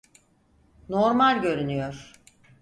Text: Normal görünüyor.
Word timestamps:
Normal 0.89 1.41
görünüyor. 1.41 2.13